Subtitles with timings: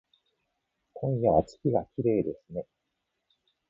[0.95, 2.65] 今夜は月がきれいですね